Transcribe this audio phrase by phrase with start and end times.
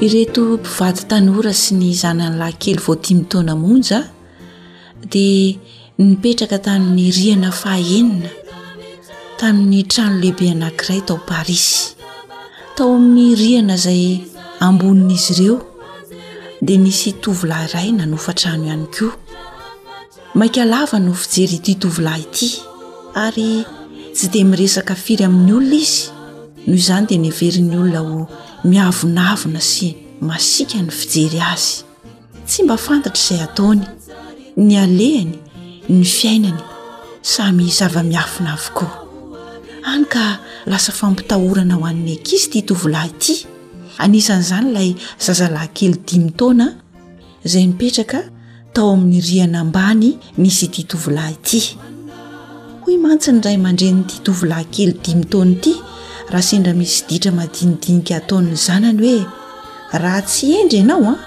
[0.00, 4.00] ireto mpivady tany ora sy ny zananylahy kely vao di mitona monja
[5.10, 5.56] dia
[5.98, 8.28] nipetraka tamin'ny riana fahenina
[9.40, 11.96] tamin'ny trano lehibe anankiray tao parisy
[12.76, 14.22] tao amin'ny rihana zay
[14.62, 15.56] ambonin'izy ireo
[16.62, 19.12] dea nisy tovilahyiray na nofatrano ihany ko
[20.34, 22.48] maikalava no fijery ity tovilahy ity
[23.24, 23.50] ary
[24.14, 26.10] tsy de miresaka firy amin'ny olona izy
[26.66, 28.20] noho izany dia niaverin'ny olona ho
[28.70, 29.88] miavonavina sy
[30.30, 31.78] masika ny fijery azy
[32.48, 33.80] tsy mba fantatra izay ataony
[34.66, 35.32] ny alehany
[35.94, 36.62] ny fiainany
[37.32, 38.90] samy zava-miafina avokoa
[39.92, 40.22] anyka
[40.70, 43.36] lasa fampitahorana ho an'ny akizy ity tovilah ity
[43.98, 46.66] anisan'izany ilay zazalahy kely dimi taona
[47.44, 48.20] zay mipetraka
[48.72, 51.60] tao amin'ny riana ambany nisy titovilah ity
[52.82, 55.72] hoy mantsiny ray mandren'nyititovilahy kely dimitona ity
[56.32, 59.18] raha sendra misy ditra madinidinika ataon'ny zanany hoe
[60.02, 61.20] raha tsy endra ianaoa ah,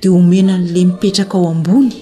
[0.00, 1.94] de omenan'la mipetraka ao ambony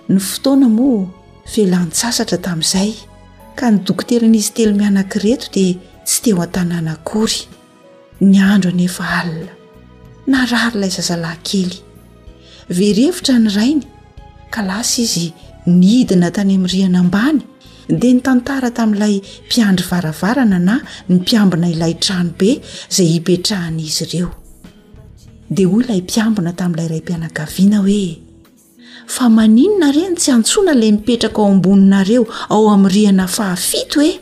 [0.08, 1.06] ny fotoana moa
[1.54, 2.90] felan--tsasatra tamin'izay
[3.58, 5.72] ka nydokoterin'izy telo mianankireto dia
[6.06, 7.38] tsy teo an-tananakory
[8.31, 9.53] ny andro anefa alina
[10.31, 11.76] na ra ry ilay zazalahynkely
[12.78, 13.86] verevitra ny rainy
[14.54, 15.26] ka lasa izy
[15.81, 17.41] nyidina tany amin'nyriana ambany
[18.00, 19.14] dia ny tantara tamin'ilay
[19.48, 20.75] mpiandry varavarana na
[21.08, 22.50] ny mpiambina ilay trano be
[22.92, 24.31] izay ipetrahan'izy ireo
[25.54, 27.84] dia hoy ilay mpiambina tamin'ilay raympianagavianao
[29.06, 32.22] fa maninona reny tsy antsona lay mipetraka ao amboninareo
[32.55, 34.21] ao amin'ny riana fahafito e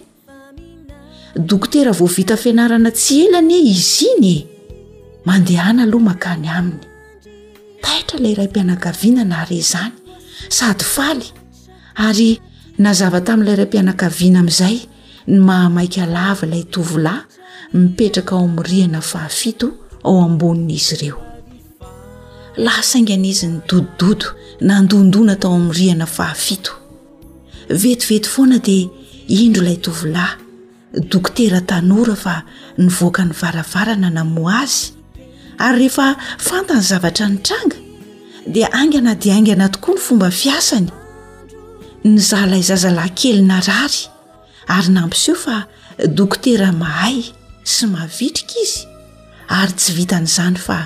[1.49, 4.43] dokotera voavita fianarana tsy elany e izy iny e
[5.27, 6.81] mandehana aloha makany aminy
[7.85, 9.95] taitra ilay ray mpianakaviana na are zany
[10.57, 11.27] sady faly
[12.07, 12.31] ary
[12.85, 14.77] nazava-tamin'ilayray mpianakaviana amin'izay
[15.31, 17.21] ny mahamaiky lava ilay tovilay
[17.79, 19.67] mipetraka ao amin'ny riana fahafito
[20.07, 21.19] ao amboninaizy ireo
[22.57, 24.29] lah sainga n'izy ny dodododo
[24.61, 26.73] nandondona tao amin'nyrihana fahafito
[27.83, 28.89] vetivety foana dia
[29.29, 30.41] indro ilay tovilahy
[31.11, 32.35] dokotera tanora fa
[32.79, 34.93] nyvoaka ny varavarana namoa azy
[35.67, 36.07] ary rehefa
[36.47, 37.77] fantany zavatra ny tranga
[38.53, 40.89] dia aingana di aingana tokoa ny fomba fiasany
[42.05, 44.03] ny zaalay zazalay kely na rary
[44.75, 45.57] ary nampisio fa
[46.19, 47.17] dokotera mahay
[47.73, 48.81] sy mavitrika izy
[49.59, 50.79] ary tsy vitan'izany fa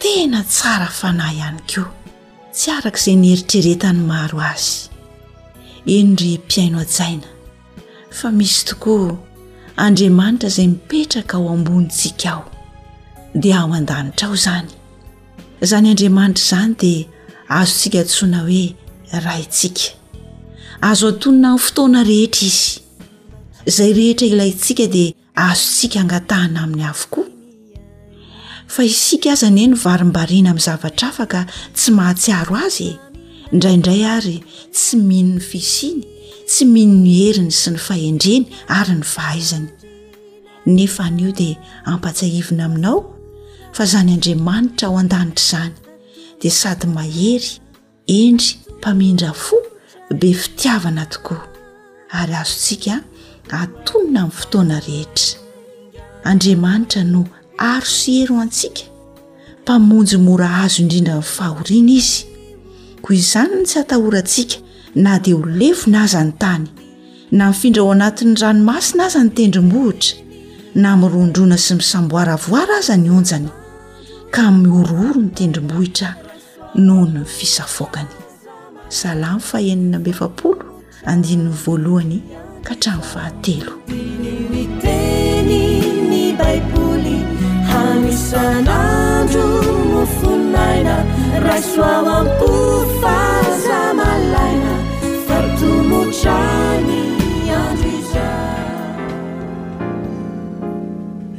[0.00, 1.82] tena tsara fanahy ihany ko
[2.58, 4.70] tsy araka izay ni heritreretany maro azy
[5.96, 7.26] eno ry mpiaino ajaina
[8.18, 9.12] fa misy tokoa
[9.84, 12.44] andriamanitra izay mipetraka ao ambonytsika aho
[13.40, 14.68] dia ao andanitra ao zany
[15.64, 17.04] izany andriamanitra zany dia
[17.48, 18.74] ahzo ntsika atsoina hoe
[19.24, 19.86] raintsika
[20.88, 22.82] azo antonina anny fotoana rehetra izy
[23.76, 25.12] zay rehetra ilayntsika dia
[25.46, 27.20] azo tsika hangatahana amin'ny avoko
[28.74, 31.40] fa isika aza anie no varimbarina amin'ny zavatra afa ka
[31.76, 32.98] tsy mahatsiaro azy e
[33.54, 34.36] indraindray ary
[34.74, 36.00] tsy mihino ny fisiny
[36.50, 38.44] tsy mihino ny heriny sy ny fahendreny
[38.78, 39.68] ary ny vahizany
[40.74, 41.56] nefa an' io dia
[41.92, 42.98] ampatsahivina aminao
[43.76, 45.74] fa izany andriamanitra aho an-danitra izany
[46.40, 47.50] dia sady mahery
[48.20, 49.56] endry mpamendra fo
[50.20, 51.40] be fitiavana tokoa
[52.20, 52.94] ary azo ntsika
[53.62, 55.34] atonina amin'ny fotoana rehetra
[56.30, 57.20] andriamanitra no
[57.58, 58.82] aro si hero antsika
[59.62, 62.24] mpamonjy mora azo indrindrany fahoriana izy
[63.02, 64.56] koa izany no tsy hatahorantsika
[64.94, 66.66] na dia ho levona aza ny tany
[67.32, 70.12] na mifindra ao anatin'ny ranomasina aza ny tendrimbohitra
[70.74, 73.48] na mirondrona sy misamboaravoara aza ny onjany
[74.30, 76.14] ka miorooro ny tendrombohitra
[76.74, 78.12] noho ny ny fisafoakany
[78.88, 80.64] salamo faheninambeefaolo
[81.10, 82.22] andinny voalohany
[82.66, 83.72] ka htranony fahatelo
[88.26, 90.94] senauusuaina
[91.46, 94.74] rasuaankufasa malaina
[95.28, 97.06] fartumucanii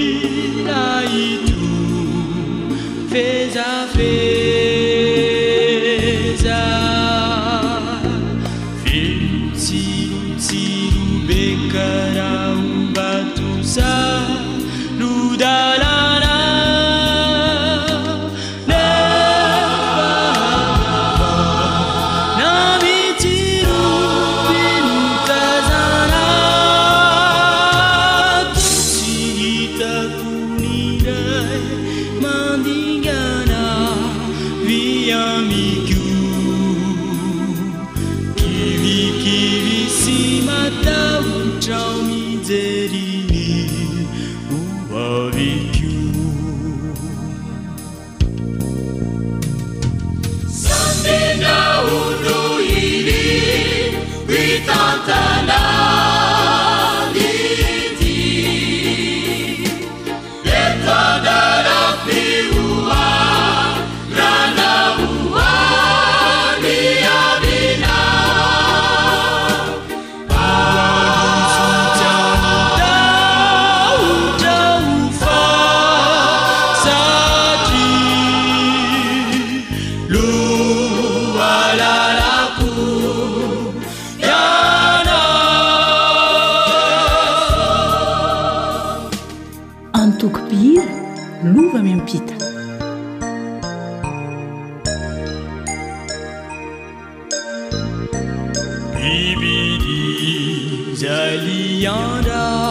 [101.01, 102.70] 在你样的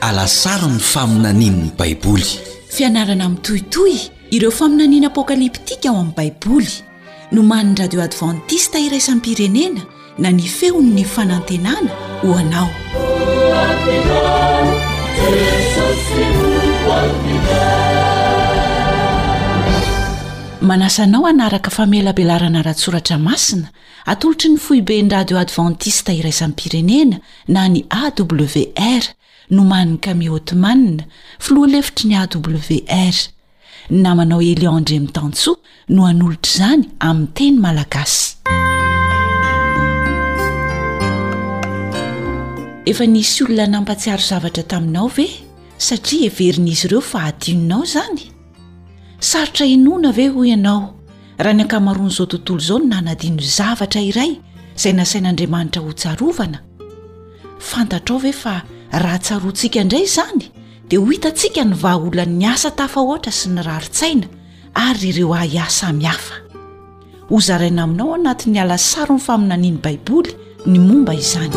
[0.00, 2.22] alasary ny faminaninny baiboly
[2.70, 3.92] fianarana amitohitoy
[4.30, 6.70] ireo faminaniana apokaliptika ao amin'ny baiboly
[7.32, 9.80] no man'ny radio advantista iraisan pirenena
[10.18, 11.90] na ny feon''ny fanantenana
[12.22, 12.68] ho anao
[20.62, 23.68] manasanao hanaraka famelabelarana raha tsoratra masina
[24.06, 27.16] atolotry ny foibeny radio advantista iraizany pirenena
[27.48, 29.02] na ny awr
[29.50, 31.04] nomaniny kami hotemanna
[31.38, 33.14] filoha lefitry ny awr
[33.90, 38.36] namanao eliandremitantso no hanolotr' izany aminny teny malagasy
[42.86, 45.26] efa nisy olona nampatsiaro zavatra taminao ve
[45.78, 48.06] satria everin'izy ireo fa ainonao za
[49.22, 50.84] sarotra inoana ve hoy ianao
[51.38, 54.30] raha ny ankamaroan' izao tontolo izao ny nanadino zavatra iray
[54.76, 56.58] izay nasain'andriamanitra ho tsarovana
[57.68, 58.54] fantatrao ve fa
[59.02, 60.42] raha tsaroantsika indray izany
[60.88, 64.26] dia ho hitantsika ny vahaolan'ny asa tafa ohatra sy ny raritsaina
[64.74, 66.34] ary reo ahi ah samihafa
[67.30, 70.32] ho zaraina aminao anatiny alasaro ny faminaniany baiboly
[70.66, 71.54] ny momba izany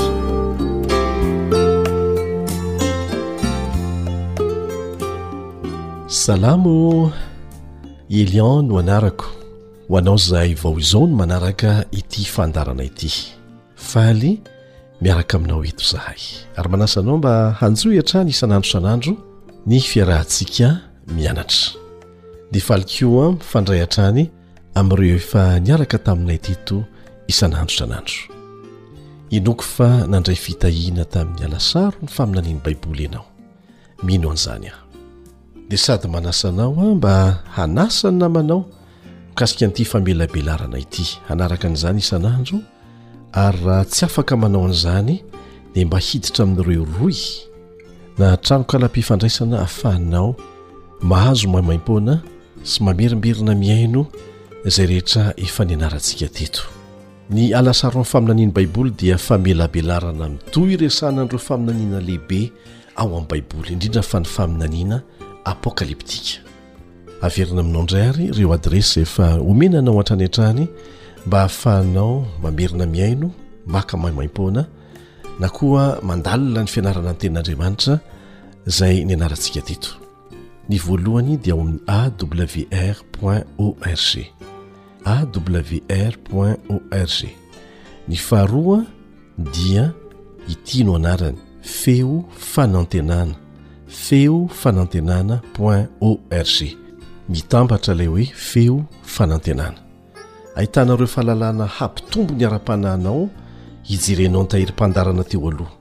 [6.07, 6.77] salamo
[8.09, 9.25] elion no anarako
[9.89, 13.11] ho anao zay vaoizao ny manaraka ity fandarana ity
[13.75, 14.41] faly
[15.01, 16.19] miaraka aminao eto zahay
[16.55, 19.13] ary manasanao mba hanjohihantrany isan'androtra anandro
[19.67, 20.67] ny fiarahntsika
[21.15, 21.73] mianatra
[22.51, 24.29] dea fali koa fandray an-trany
[24.79, 26.77] amin'ireo efa niaraka taminay teto
[27.31, 28.17] isan'androtra anandro
[29.37, 33.25] inoko fa nandray fitahina tamin'ny alasaro ny faminaniny baiboly ianao
[34.03, 34.84] mino an'izany ah
[35.67, 37.13] di sady manasanao a ah, mba
[37.57, 38.65] hanasany na manao
[39.33, 42.57] mikasika n'ity famelabelarana ity hanaraka n'izany isan'anjo
[43.33, 45.15] ary raha tsy afaka manao an'izany
[45.73, 47.17] dia mba hiditra amin'n'ireo roy
[48.21, 50.27] na tranokalapi fandraisana afahanao
[51.09, 52.13] mahazo mamaim-poana
[52.69, 54.01] sy mamerimberina mihaino
[54.73, 56.61] zay rehetra efa nianarantsika teto
[57.33, 62.41] ny alasaro'nyfaminaniana baiboly dia famelabelarana mitohy resana anireo faminanina lehibe
[63.01, 64.97] ao amin'ny baiboly indrindrafa ny faminaniana
[65.49, 66.39] apokalyptika
[67.21, 70.67] averina aminao indray ary reo adresa efa homenanao an-trany an-trahany
[71.25, 73.31] mba hahafahanao mamerina miaino
[73.67, 74.65] maka mahimaim-poana
[75.39, 77.99] na koa mandalina ny fianarana any ten'andriamanitra
[78.65, 79.89] zay ny anaratsika teto
[80.69, 83.79] ny voalohany dia o amin'ny awroin org
[85.13, 86.15] awr
[86.91, 87.25] org
[88.07, 88.83] ny faharoa
[89.37, 89.91] dia
[90.47, 93.33] hitiano anarany feo fanantenana
[93.87, 96.75] feo fanantenanan org
[97.29, 99.77] mitambatra ilay hoe feo fanantenana
[100.55, 103.29] ahitanareo efahalalàna hampitombo ny ara-pahnanao
[103.83, 105.71] hijerenao nytahirym-pandarana teo aloha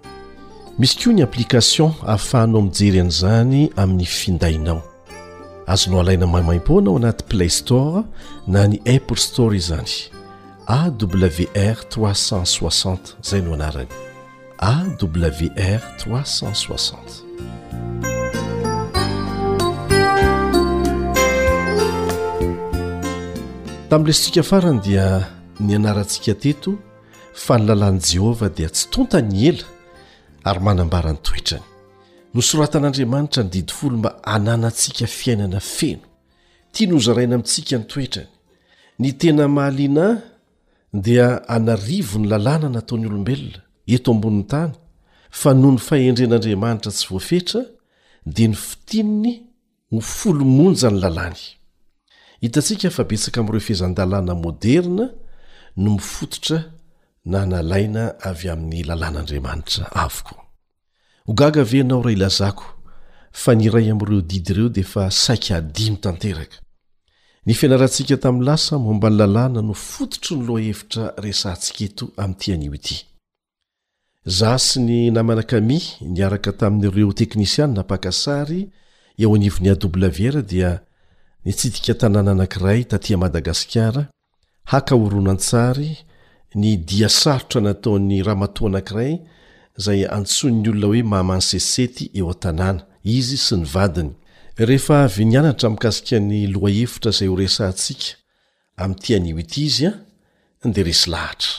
[0.78, 4.82] misy koa ny applikation hahafahanao mijery ana zany amin'ny findainao
[5.66, 8.04] azonao alaina maimaiponao anaty playstore
[8.46, 10.10] na ny apple story zany
[10.66, 13.88] awr-360 zay no anarany
[14.58, 17.23] awr- 360
[23.94, 25.06] tamin'le ssika farany dia
[25.68, 26.72] nyanarantsika teto
[27.44, 29.66] fa ny lalàn' jehovah dia tsy tontany ela
[30.48, 31.64] ary manambarany toetrany
[32.34, 36.06] no soratan'andriamanitra ny didifolo mba ananantsika fiainana feno
[36.72, 38.30] tia no zaraina amitsika ny toetrany
[39.00, 40.06] ny tena mahalina
[41.06, 41.26] dia
[41.56, 43.60] anarivo ny lalàna nataon'ny olombelona
[43.96, 44.72] eto ambonin'ny tany
[45.40, 47.60] fa nony faendren'andriamanitra tsy voafetra
[48.34, 49.32] dia nyfitininy
[49.92, 51.40] ho folomonja ny lalàny
[52.42, 55.06] hitantsika fa betsaka amireo fiezan-dalàna moderna
[55.82, 56.58] no mifototra
[57.32, 60.34] nanalaina avy amin'ny lalàn'andriamanitra avoko
[61.26, 62.64] ho gaga ve anao raha ilazako
[63.32, 66.56] fa niray amireo didy ireo dea fa saiky adino tanteraka
[67.46, 73.06] nifianarantsika tamy lasa mombany lalàna no fototro ny loha hevitra resa ntsiketo amtyani ity
[74.26, 78.70] zao sy ny namanakami niaraka tamin'ireo teknisian napaka sary
[79.20, 79.70] eo anivony
[80.32, 80.80] w dia
[81.44, 84.02] nitsytika tanàna anankiray tatya madagasikara
[84.64, 85.90] hakaoronantsary
[86.54, 89.12] nidia sarotra nataony rahamato anakiray
[89.84, 92.82] zay antson ny olona hoe mahaman sesety eo a-tanàna
[93.16, 94.10] izy sy nyvadiny
[94.68, 98.06] rehefa vinianatra mikasika ny loa efitra zay ho resantsika
[98.82, 99.86] amitiani it izy
[100.64, 101.52] a de resy lahatra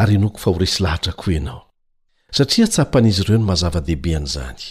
[0.00, 1.60] ary noko fa ho resy lahatra ko ianao
[2.36, 4.62] satria tsapan'izy ireo no mazavadehibe an'izany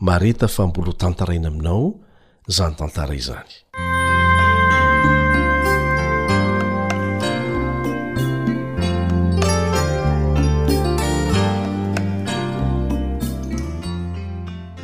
[0.00, 2.00] mareta fa mbolo tantaraina aminao
[2.56, 3.52] zany tantaraiizany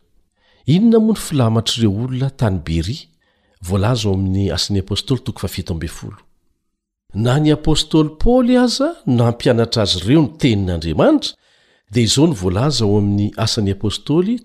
[0.65, 3.07] inona monfilamatrreo olona tany bery
[3.61, 6.17] volaza o aminy asan'ny apstoly 70
[7.13, 11.35] na ny apostoly paoly aza naampianatra azy ireo notenin'andriamanitra
[11.91, 14.39] dia izao nyvoalaza ao ami'ny asany apostoly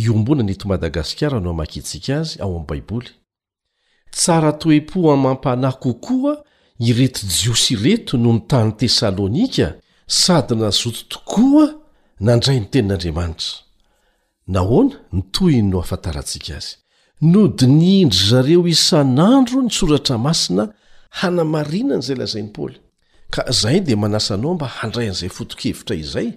[0.00, 3.08] siombona nto madagasikara no hmakitsika azy ao am baiboly
[4.10, 6.34] tsara toe-po amampanay kokoa
[6.78, 9.72] ireto jiosi reto no ny tany tesalonika
[10.06, 11.66] sady nazoto tokoa
[12.20, 13.56] nandray ny tenin'andriamanitra
[14.48, 16.76] nahona nitoyy no afatarantsika azy
[17.20, 20.64] nodiniindry zareo isanandro nisoratra masina
[21.20, 22.76] hanamarinany zay lazainy paoly
[23.30, 26.28] ka zahy di manasa anao mba handray an'izay foto-kevitra izay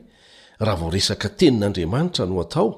[0.60, 2.70] raha vao resaka tenin'andriamanitra no atao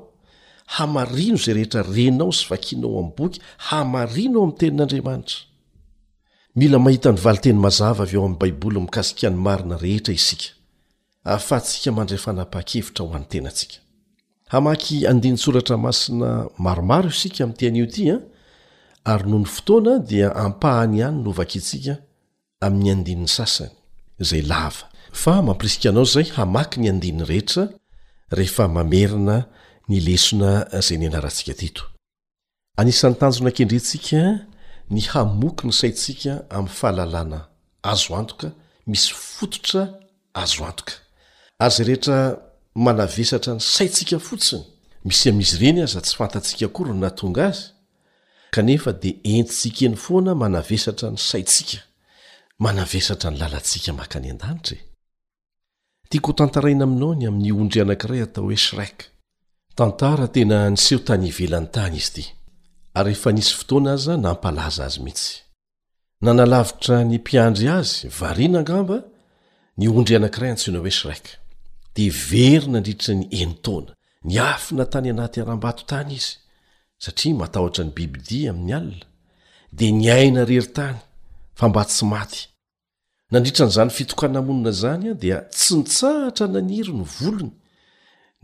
[0.79, 5.48] hamarino zay rehetra renao sy vakianao am boky hamarino am tenin'andriamanitra
[6.59, 10.45] mila mahita ny valiteny mazava avy eo amin' baiboly mikasikany marina rehetra isika
[11.47, 13.77] fa atsika mandray fanapaha-kevitra ho an'ny tenantsika
[14.53, 16.29] hamaky andiny soratra masina
[16.65, 19.11] maromaro isika mi' tianio tya ah.
[19.13, 21.93] ary noho ny fotoana dia ampahany iany novakintsika
[22.65, 23.71] amin'ny andinin'ny sasany
[24.29, 24.83] zay lava
[25.21, 27.63] fa mampirisika anao zay hamaky ny andiny rehetra
[28.35, 29.37] eheaerina
[29.89, 30.51] nlesona
[30.85, 31.47] zay nanarantsik
[34.89, 37.39] ny hamoky ny saintsika amiy fahalalàna
[37.85, 38.49] azo antoka
[38.89, 39.85] misy fototra
[40.33, 40.93] azo antoka
[41.61, 42.19] a za rehetra
[42.75, 44.63] manavesatra ny saintsika fotsiny
[45.05, 47.61] misy amizy reny aza tsy fantantsika kory natonga azy
[48.53, 51.77] kanefa dia entintsikaeny foana manavesatra ny saintsika
[52.59, 54.33] manavesatra ny lalatsika maka e.
[60.33, 62.25] any a-daedriao
[62.97, 65.29] ary efa nisy fotoana aza nampalaza azy mihitsy
[66.23, 68.97] nanalavitra ny mpiandry azy varianangamba
[69.79, 71.31] ny ondry anankiray antsna hoe siraika
[71.95, 73.91] de very nandritra ny entona
[74.27, 76.31] ni afina tany anaty arambato tany izy
[77.03, 79.07] satria matahotra ny bibidia amin'ny alina
[79.79, 80.97] de ny aina reritany
[81.59, 82.39] fa mba sy maty
[83.31, 87.51] nandritra n'zany fitokanamonina zany a dia tsy nitsahatra naniry ny volony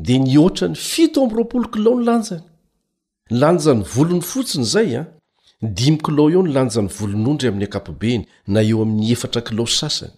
[0.06, 2.46] de nyoatra ny fito amroolo kilao ny lanjany
[3.30, 5.06] ny lanja ny volony fotsiny izay a ah.
[5.62, 10.12] dimykilo eo nylanja ny volon'ondry amin'ny ankapobeny na eo amin'ny efatra kilo sasany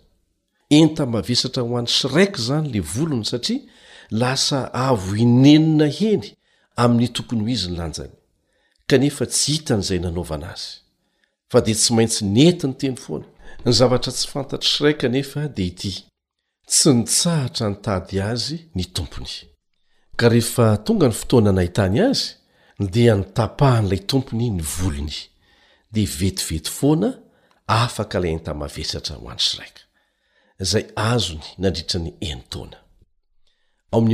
[0.70, 3.60] enta mahavesatra y ho any sy raiky izany la volony satria
[4.12, 6.34] lasa avo inenona heny
[6.76, 8.12] amin'ny tokony ho izy ny lanjany
[8.88, 10.78] kanefa tsy hitan'izay nanaovana azy
[11.50, 13.26] fa dia tsy maintsy nenti ny teny foana
[13.66, 15.94] ny zavatra tsy fantatry syraiky kanefa dia ity
[16.68, 19.34] tsy nitsahatra nytady azy ny tompony
[20.20, 22.37] ka rehefa tonga ny fotoananahitany azy
[22.80, 25.14] dia nitapahany ilay tompony ny volony
[25.92, 27.10] dia vetovety foana
[27.68, 29.82] afaka ilay enta mavesatra hoantsy raika
[30.70, 32.78] zay azony nandritra ny entona
[33.92, 34.14] a'y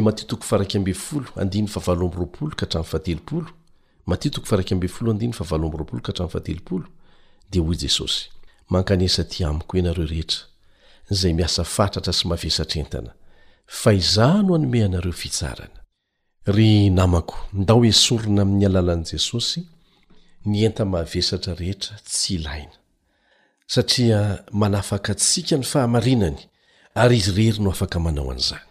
[5.56, 6.80] ao
[7.50, 8.30] dia hoy jesosy
[8.70, 10.42] mankanesa ty amiko ianareo rehetra
[11.10, 13.14] zay miasa fatratra sy mahavesatra entana
[13.68, 15.83] fa izano hanome anareo fitsarana
[16.46, 19.64] ry namako ndao hesorona amin'ny alalan'i jesosy
[20.46, 22.76] ny enta mahavesatra rehetra tsy ilaina
[23.68, 26.36] satria manafaka atsika ny fahamarinany
[27.00, 28.66] ary izy rehry no afaka manao an'izany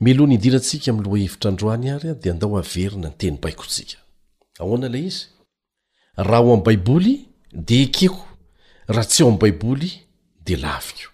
[0.00, 3.98] melohany idirantsika m loha hevitrandroany ary a dia andao averina ny teny baikontsika
[4.62, 5.26] ahoana lay izy
[6.16, 7.14] raha o am'baiboly
[7.52, 8.22] de ekeko
[8.86, 9.90] raha tsy ao am baiboly
[10.46, 11.10] de laviko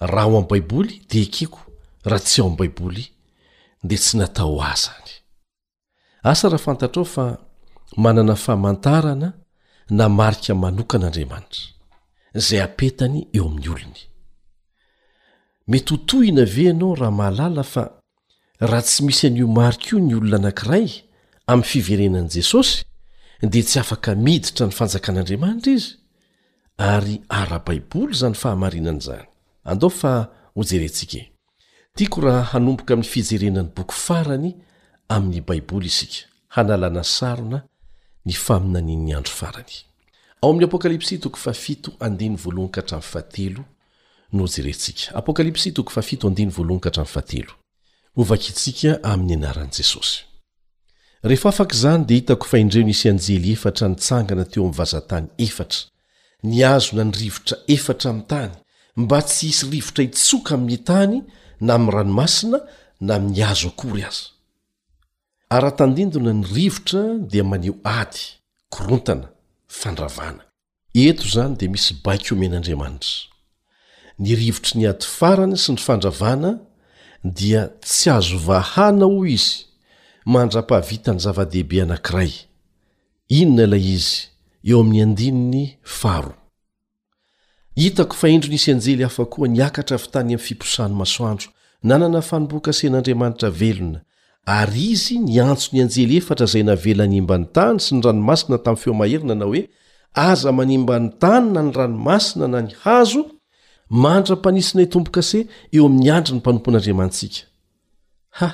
[0.00, 1.60] raha o am baiboly de ekeko
[2.04, 3.15] raha tsy ao ambaiboly
[3.88, 5.08] dea tsy natao azany
[6.30, 7.24] asa raha fantatrao fa
[8.04, 9.28] manana fahamantarana
[9.98, 11.64] na marika manokan'andriamanitra
[12.38, 14.00] izay apetany eo amin'ny olony
[15.70, 17.82] mety ho tohina ve ianao raha mahalala fa
[18.70, 20.88] raha tsy misy anio marika io ny olona anankiray
[21.50, 22.74] amin'ny fiverenan' jesosy
[23.52, 25.88] dia tsy afaka miditra ny fanjakan'andriamanitra izy
[26.92, 29.26] ary ara-baiboly zany fahamarinany zany
[29.70, 30.12] andao fa
[30.54, 31.24] ho jerentsikae
[31.96, 34.50] tyko raha hanomboka ami'y fijerenany boko farany
[35.16, 36.22] ami'ny baiboly isika
[36.58, 37.58] anala sana
[38.26, 39.70] ny famiayando faraovak
[48.50, 50.18] itsika ami'ny anaran' jesosy
[51.28, 55.78] rehefa afaka izany dia hitako fahindreo nisy anjely efatra nitsangana teo amiy vazatany efatra
[56.50, 58.48] niazona ny rivotra efatra ami tany
[59.02, 61.16] mba tsy hisy rivotra hitsoka amin'ny tany
[61.60, 62.58] na ami'y ranomasina
[63.00, 64.24] na mi'y azo akory aza
[65.56, 68.20] ara-tandindona ny rivotra dia maneo ady
[68.74, 69.26] korontana
[69.80, 70.42] fandravana
[71.06, 73.14] eto zany di misy baik omen'andriamanitra
[74.22, 76.50] ny rivotry ny ady farany sy ny fandravana
[77.38, 79.56] dia tsy azovahana ho izy
[80.32, 82.32] mandra-pahavita ny zava-dehibe anank'iray
[83.38, 84.16] inona ilay izy
[84.70, 86.32] eo amin'ny andininy faro
[87.76, 91.48] hitako fahendronisy anjely hafa koa niakatra vy tany ami'ny fiposany masoandro
[91.88, 94.00] nanana fanombokasen'andriamanitra velona
[94.58, 99.34] ary izy niantso ny anjely efatra zay navelanimba ny tany sy ny ranomasina tamin'ny feomaherina
[99.34, 99.62] na hoe
[100.30, 103.20] aza manimba ny tany na ny ranomasina na ny hazo
[104.02, 105.40] mantra-panisinay tombokase
[105.76, 107.38] eo amin'ny andry ny mpanompon'andriamantsika
[108.38, 108.48] ha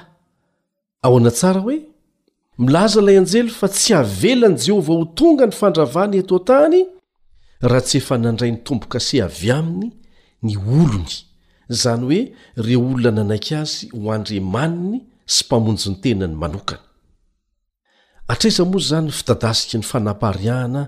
[1.07, 1.77] aona tsara hoe
[2.59, 6.81] milaza ilay anjely fa tsy havelan' jehovah ho tonga ny fandravany etotany
[7.63, 9.91] raha tsy efa nandray ny tompo-kase avy aminy
[10.47, 11.15] ny olony
[11.83, 12.21] zany oe
[12.67, 14.97] reo olona nanaiky azy ho andrimaniny
[15.35, 16.83] sy mpamonjo ny tenany manokana
[18.33, 20.83] atreiza mo zany fitadasiky ny fanapariahana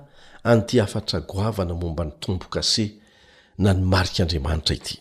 [0.53, 2.85] anty hafatra goavana momba ny tompo kase
[3.59, 4.99] na nymariky andriamanitra ity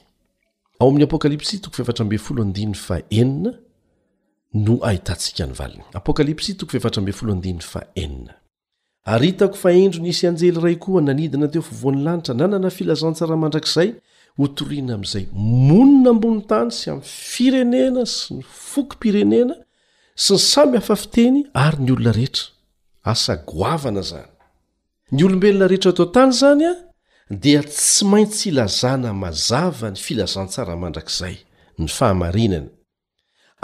[9.05, 13.89] ary hitako fa endro nisy anjely iray koa nanidina teo fovoan'ny lanitra nanana filazantsara mandrakizay
[14.39, 15.25] hotoriana amin'izay
[15.67, 19.55] monona mbony tany sy amn'y firenena sy ny foky pirenena
[20.23, 22.45] sy ny samy hafafiteny ary ny olona rehetra
[23.13, 24.29] asagoavana zany
[25.15, 26.79] ny olombelona rehetra atao tany izany an
[27.43, 31.35] dia tsy maintsy ilazana mazava ny filazantsara mandrakzay
[31.79, 32.69] ny fahamarinana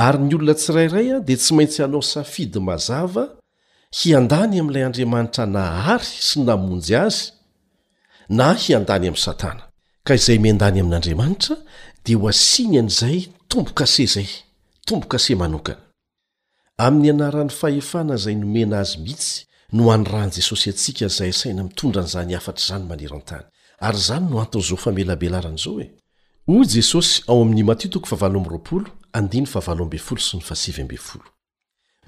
[0.06, 3.39] ary ny olona tsirairay a dia tsy maintsy hanao safidy mazava
[3.96, 7.24] hiandany amiilay andriamanitra nahary sy namonjy azy
[8.38, 9.64] na hiandany ami satana
[10.08, 11.56] ka izay men-dany amin'andriamanitra
[12.06, 13.18] dia ho asiniany izay
[13.52, 14.28] tombo-kase zay
[14.88, 15.80] tombo-kase manokany
[16.86, 19.34] amin'ny anarany fahefana zay nomena azy mihitsy
[19.76, 23.44] no hano raany jesosy atsika zay saina mitondrany izany afatr' zany manero antany
[23.88, 25.94] ary zany noantnzao famelabelaranzao e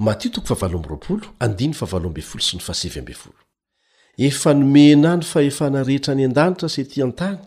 [0.02, 0.40] mato sy
[4.22, 7.38] n efa nomena ny fahefana rehetra ny an-danitra se ty an-tany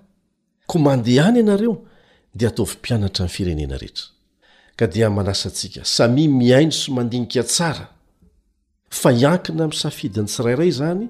[0.67, 1.75] ko mandehany ianareo
[2.35, 4.07] dia atovy mpianatra ny firenena rehetra
[4.77, 7.87] ka dia manasantsika samya miaino sy mandinika tsara
[9.01, 11.03] fa hiankina ami safidiny tsirairay izany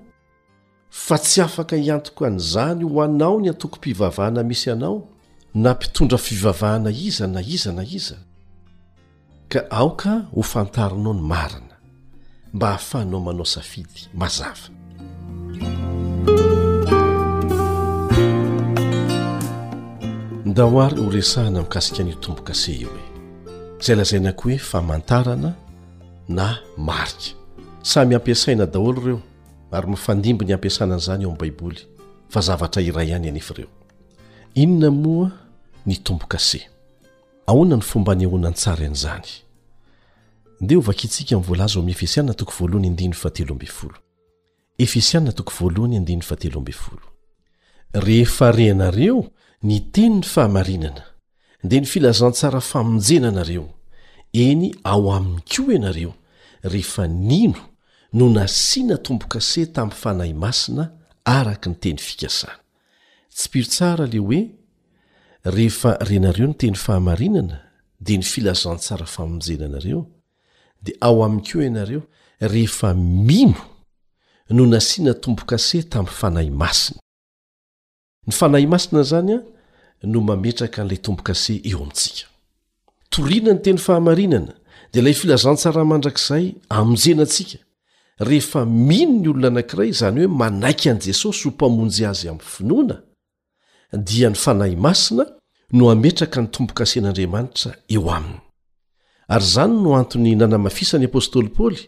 [1.07, 5.07] fa tsy afaka hiantoko aniizany ho anao ny antokom-pivavahana misy anao
[5.55, 8.17] na mpitondra fivavahana iza na iza na iza
[9.49, 11.75] ka aoka hofantarinao ny marina
[12.55, 14.69] mba hahafahanao manao safidy mazava
[20.47, 23.03] ndahoary horesahana mikasika ny tombonkase io he
[23.85, 25.55] zay lazaina ko hoe famantarana
[26.29, 27.35] na maria
[27.83, 29.21] samy ampiasaina daholo ireo
[29.73, 31.81] ary mifandimbi ny ampiasananyizany eo ami'ny baiboly
[32.29, 33.71] fa zavatra iray ihany anefa ireo
[34.55, 35.31] inona moa
[35.87, 36.74] ny tombo kase
[37.53, 39.29] nfbonsrzaeokk10
[47.93, 49.31] rehefa reanareo
[49.63, 51.03] niteny ny fahamarinana
[51.65, 53.69] nde nyfilazantsara famonjenanareo
[54.33, 56.15] eny ao aminy koa ianareo
[56.63, 57.61] rehefa nino
[58.13, 60.91] no nasiana tombokase tamy fanahy masina
[61.25, 62.59] araka nyteny fikasana
[63.37, 64.51] tsy piro tsara leoe
[65.45, 67.61] rehefa renareo nyteny fahamarinana
[68.01, 70.07] di nyfilazantsara famonjena anareo
[70.83, 72.03] di ao ami ko ianareo
[72.41, 73.55] rehefa mino
[74.51, 76.95] no nasiana tompokase tam fanah masa
[78.27, 79.43] y fanah masnazana
[80.03, 82.25] no mametraka nla tompo-kase eo amintsika
[83.11, 84.55] torina ny teny fahamarinana
[84.93, 87.59] dia ilay filazantsara mandrakizay amonjenantsika
[88.19, 92.97] rehefa mino ny olona anakiray zany hoe manaiky any jesosy ho mpamonjy azy amfinoana
[93.97, 95.27] dia ny fanahy masina
[95.73, 98.39] nohametraka ny tombokasen'andriamanitra eo aminy
[99.29, 101.79] ary zany no antony nanamafisany apostoly paoly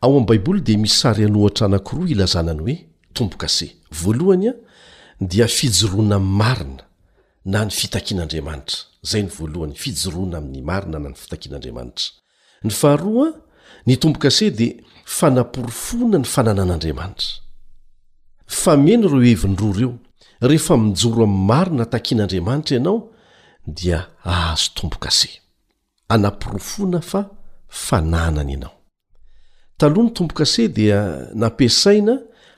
[0.00, 2.78] ao ami' baiboly dia misary anohatra anankiroa ilazanany hoe
[3.12, 4.54] tombokase voalohany a
[5.20, 6.82] dia fijoroana ami'ny marina
[7.44, 12.06] na ny fitakian'andriamanitra zay ny voalohany fijoroana amin'ny marina na ny fitakian'andriamanitra
[12.64, 13.34] ny faharoa a
[13.86, 17.28] ny tombo-kase dia fanaporofona ny fananan'andriamanitra
[18.46, 19.94] fameno ireo hevinroa ireo
[20.48, 22.98] rehefa mijoro ami'y marina takian'andriamanitra ianao
[23.76, 24.00] dia
[24.32, 25.30] ahazo tombo-kase
[26.14, 27.20] anapirofona fa
[27.86, 28.74] fananany ianao
[29.78, 30.98] talhny tompokase dia
[31.42, 32.14] napisaina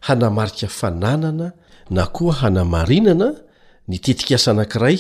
[0.07, 1.47] hanamarika fananana
[1.91, 3.29] na koa hanamarinana
[3.89, 4.99] nitetik asa anankiray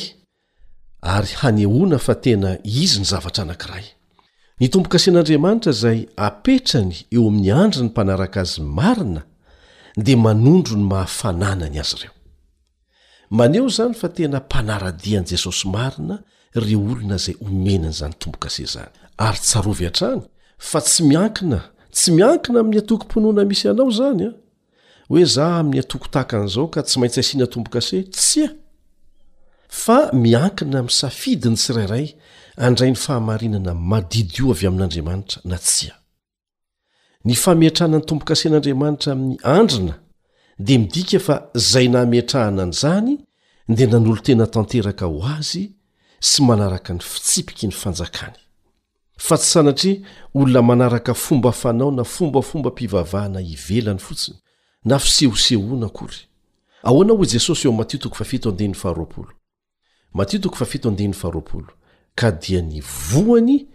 [1.14, 3.84] ary haneona fa tena izy ny zavatra anankiray
[4.60, 9.22] ny tompokasen'andriamanitra zay apetrany eo amin'ny andra ny mpanaraka azy marina
[9.96, 12.15] dia manondro ny mahafananany azy reo
[13.30, 16.18] maneho izany fa tena mpanaradian' jesosy marina
[16.54, 20.20] reo olona izay omenin'izany tombo-kase izany ary tsarovy han-trany
[20.58, 21.60] fa tsy miankina
[21.92, 24.30] tsy miankina amin'ny atokom-ponoana misy anao izany a
[25.08, 28.48] hoe za amin'ny atokotahaka an'izao ka tsy maintsy asiana tombonkase tsia
[29.68, 32.06] fa miankina mi'ny safidiny sirairay
[32.56, 35.94] andray 'ny fahamarinana madidio avy amin'andriamanitra na tsia
[37.24, 39.94] ny fametranany tombo-kasen'andriamanitra amin'ny andrina
[40.58, 43.18] dia midika fa zay nahamiatrahana anzany
[43.68, 45.68] dia nanolo tena tanteraka ho azy
[46.20, 48.36] sy manaraka ny fitsipiky ny fanjakany
[49.20, 50.02] fa tsy sanatry
[50.34, 54.38] olona manaraka fomba fanao na fombafomba mpivavahana hivelany fotsiny
[54.84, 57.86] na fisehosehona koryajesoso
[62.14, 63.66] ka i nvoany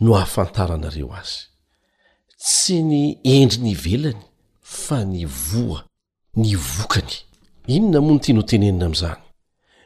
[0.00, 2.70] noahafantaranareo azyts
[3.58, 4.12] nenrela
[6.38, 7.24] ny vokany
[7.66, 9.18] inona moa no tiano tenenina ami'izany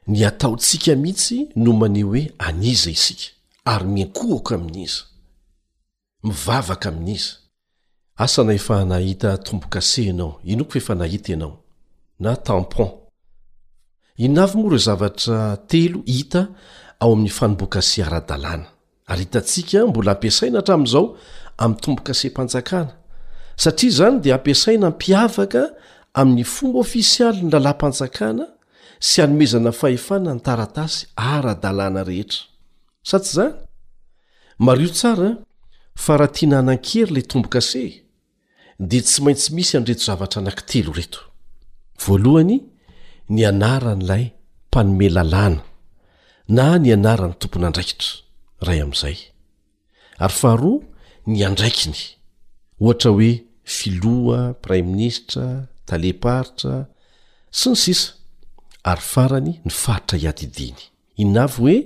[0.09, 3.25] ny ataontsika mihitsy no maneh hoe aniza isika
[3.65, 4.91] arymiankohako amin'izzavaeo
[16.07, 16.35] it
[17.01, 18.65] ao amin'ny fanombokase ara-dalàna
[19.07, 21.17] ary hitantsika mbola ampiasaina hatramin'izao
[21.59, 22.93] am'ny tombokase mpanjakana
[23.57, 25.71] satria zany dia ampiasaina mpiavaka
[26.19, 28.45] amin'ny fomba ofisiali ny lalahy-mpanjakana
[29.07, 32.43] sy hanomezana fahefana ny taratasy ara-dalàna rehetra
[33.05, 33.55] sa tsy zany
[34.67, 35.29] mario tsara
[36.05, 37.85] fa raha tiananan-kery la tombon-kase
[38.89, 41.21] dia tsy maintsy misy handreto zavatra anank'itelo reto
[42.05, 42.57] voalohany
[43.35, 44.25] ny anaran' ilay
[44.69, 45.63] mpanome lalàna
[46.57, 48.11] na ny anarany tompony andraikitra
[48.67, 49.17] ray amin'izay
[50.25, 50.79] ary faharoa
[51.31, 52.01] ny andraikiny
[52.85, 53.33] ohatra hoe
[53.75, 55.47] filoa praim ministra
[55.87, 56.87] taleparitra
[57.51, 58.13] sy ny sisa
[58.91, 60.83] ary farany ny faritra iadidiny
[61.23, 61.79] inavy hoe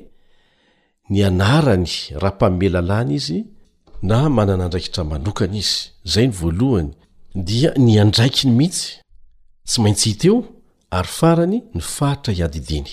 [1.11, 1.89] ny anarany
[2.23, 3.41] rahampaome lalana izy
[4.03, 5.79] na manana andraikitra manokany izy
[6.13, 6.91] zay ny voalohany
[7.35, 8.91] dia ny andraiki ny mihitsy
[9.69, 10.37] tsy maintsy hiteo
[10.97, 12.91] ary farany ny faritra iadidiny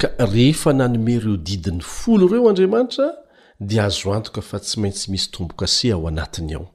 [0.00, 3.04] ka rehefa nanome reo didin'ny folo ireo andriamanitra
[3.60, 6.68] dia azo antoka fa tsy maintsy misy tombokase ao anatiny ao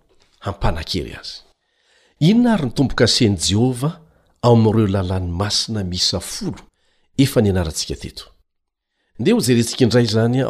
[0.45, 1.52] hampana-kery azy
[2.23, 3.99] inona ary ny tompokaseny jehovah
[4.41, 6.59] ao aminoreo lalàny masina misa folo
[7.17, 8.23] efa nianarantsika teto
[9.19, 10.47] nde ho jerentsika indray zanya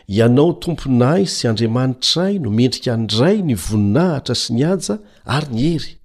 [0.08, 5.98] ianao tomponay sy andriamanitray nomendrika andray nyvoninahitra sy niaja ary ny hery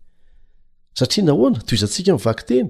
[0.97, 2.67] satria nahoana to izantsika m vaky-teny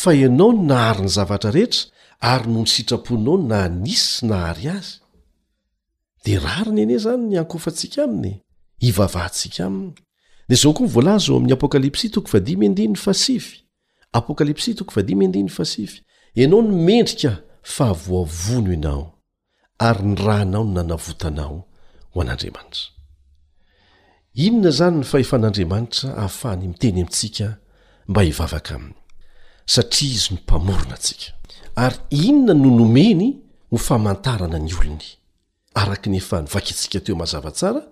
[0.00, 1.82] fa ianao no nahary ny zavatra rehetra
[2.30, 4.92] ary nohony sitrapoinao no na nisy nahary azy
[6.24, 8.32] dia rariny anie zany ny ankofantsika aminy
[8.84, 9.92] hivavahantsika aminy
[10.48, 11.54] dia zaony koa nyvolazao amin'ny
[14.12, 15.90] apokalypsy pokalps
[16.40, 17.32] ianao nomendrika
[17.74, 19.02] fahavoavono ianao
[19.88, 21.56] ary ny rahinao no nanavotanao
[22.12, 22.95] ho an'andriamanitra
[24.36, 27.56] inona zany ny fahefan'andriamanitra hahafahany miteny amintsika
[28.08, 28.94] mba hivavaka aminy
[29.66, 31.32] satria izy no mpamorona antsika
[31.76, 33.36] ary inona nonomeny
[33.70, 35.04] ho famantarana ny olony
[35.74, 37.82] araka nefa nivakitsika teo mazavatsara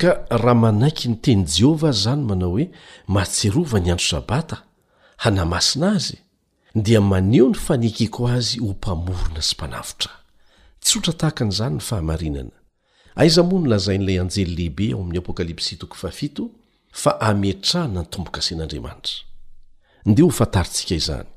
[0.02, 0.12] ka
[0.44, 2.66] raha manaiky ny teny jehovah azy zany manao hoe
[3.14, 4.58] mahatserova ny andro sabata
[5.24, 6.18] hanamasina azy
[6.86, 10.14] dia maneho ny fanekeko azy ho mpamorona sy manavotra
[10.84, 12.57] tsotra tahakan'izany ny fahamarinana
[13.20, 16.44] aiza moa nolazain'ilay anjely lehibe ao amin'ny apokalypsy tokofaafito
[17.02, 19.14] fa amitrahna ny tombokasen'andriamanitra
[20.06, 21.28] nde hofataritsika izany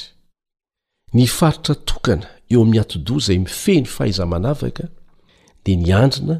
[1.14, 4.86] ny faritra tokana eo amin'ny atodòa zay mifeh ny fahaiza-manavaka
[5.66, 6.36] de ny andrina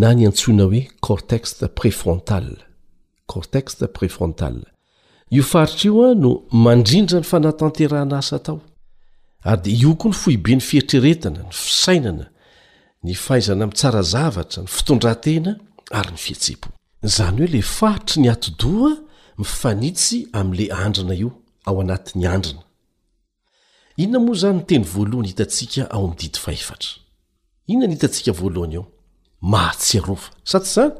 [0.00, 2.54] na ny antsoina hoe cortexte pré frontale
[3.26, 4.62] cortexte pré frontale
[5.34, 8.60] io faritra io a no mandrindra ny fanatanterana asa atao
[9.46, 12.26] ary de io koa ny fohibe ny fieitreretana ny fisainana
[13.06, 15.52] ny fahaizana am' tsarazavatra ny fitondrantena
[15.98, 16.70] aryny fiheteo
[17.16, 18.92] zany hoe le fatry ny at-doa
[19.38, 21.30] mifanity am'la andrina io
[21.68, 30.92] aat'y andrinainonamoa zany nyteny voalohany hitania aoamdiinona n hitavaohny aomahaty afa sa tsy zany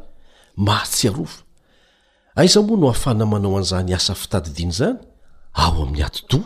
[0.66, 5.00] mahatyaaiza moa no ahafana manao anzny asa fitadin zanyao
[5.82, 6.44] am'ny -a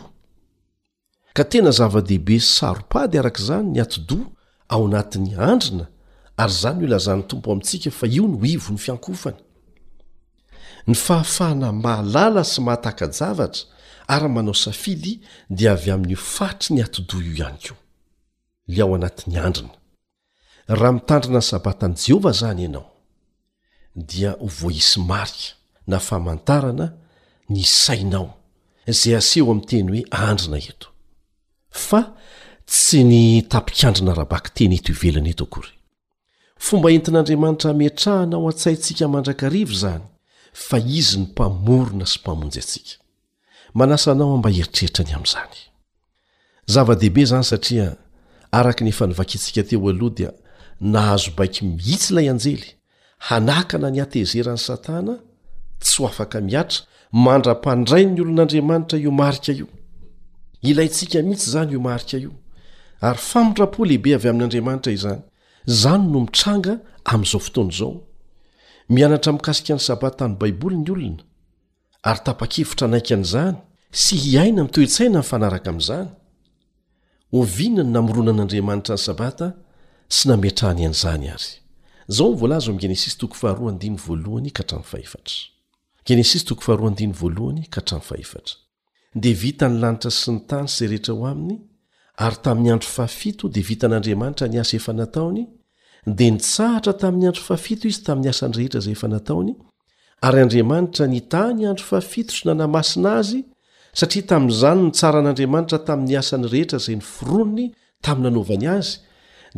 [1.33, 4.25] ka tena zava-dehibe saropady arakaizany ny ato-dòa
[4.71, 5.85] ao anatin'ny andrina
[6.37, 9.39] ary izany o ilazan'ny tompo amintsika fa io no h ivo ny fiankofany
[10.87, 13.63] ny fahafahna mahalala sy mahatahakajavatra
[14.07, 15.13] ary manao safidy
[15.57, 17.79] dia avy amin'nio fatry ny atidòa io ihany koa
[18.73, 19.75] le ao anatny andrina
[20.79, 22.89] raha mitandrina ny sabatan'ii jehovah izany ianao
[24.09, 25.51] dia ho voahisy maria
[25.87, 26.85] na famantarana
[27.49, 28.27] ny sainao
[28.91, 30.90] izay aseho ami'ny teny hoe andrina eto
[31.71, 32.13] fa
[32.67, 35.69] tsy ny tapikandrina rabaky teny eto ivelana e tokory
[36.57, 40.03] fomba entin'andriamanitra ametrahanao a-tsaintsika mandrakarivo zany
[40.53, 42.95] fa izy ny mpamorona sy mpamonjy atsika
[43.73, 45.57] manasa anao mba eritreritra ny amin'izany
[46.73, 47.87] zava-dehibe zany satria
[48.51, 50.31] araka ny efa nivakintsika teo aloha dia
[50.79, 52.67] nahazobaiky mihitsy ilay anjely
[53.31, 55.13] hanakana ny atezerany satana
[55.79, 59.67] tsy ho afaka miatra mandra-pandrai ny olon'andriamanitra io marika io
[60.67, 62.31] ilantsika mihitsy zany io marika io
[63.09, 65.21] ary famondra-po lehibe avy amin'andriamanitra io zany
[65.81, 66.73] zany no mitranga
[67.13, 67.91] amn'izao fotoany izao
[68.93, 71.21] mianatra mikasika ny sabata any baiboly ny olona
[72.09, 73.55] ary tapakefotra anaiky anyizany
[74.03, 76.09] sy hiaina mitoetsaina nyfanaraka amiizany
[77.39, 79.47] ovinany namorona an'andriamanitra ny sabata
[80.09, 81.37] sy namtranynzaya
[89.13, 91.57] dia vita ny lanitra sy ny tany sy izay rehetra ho aminy
[92.25, 95.43] ary tamin'ny andro fahafito dia vita n'andriamanitra ny asa efa nataony
[96.17, 99.51] dia nitsahatra tamin'ny andro fahafito izy tamin'ny asan'ny rehetra zay efa nataony
[100.27, 103.39] ary andriamanitra ni ta ny andro fahafito sy nanamasina azy
[103.99, 107.67] satria tamin'izany nytsara an'andriamanitra tamin'ny asany rehetra izay ny foroniny
[108.05, 108.95] tamin'ny nanaovany azy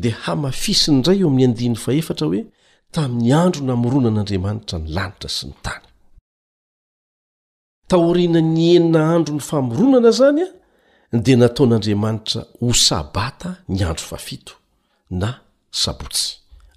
[0.01, 2.41] dia hamafisiny indray eo amin'ny andiny fahefatra hoe
[2.95, 5.91] tamin'ny andro namoronan'andriamanitra ny lanitra sy ny tany
[7.93, 14.53] taorina ny enina andro ny famoronana zany a di nataon'andriamanitra ho sabata ny andro fafito
[15.21, 15.29] na
[15.83, 16.27] sabotsy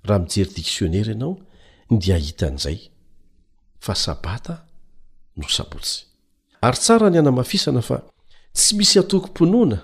[0.07, 1.35] raha mijery diksionera ianao
[2.01, 2.79] dia ahitan'izay
[3.85, 4.55] fa sabata
[5.41, 5.97] no sabotsy
[6.67, 7.97] ary tsara ny anamafisana fa
[8.57, 9.79] tsy misy atokom-pinoana